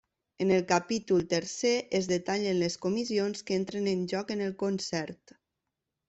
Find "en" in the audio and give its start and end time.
0.39-0.49, 3.95-4.01, 4.37-4.41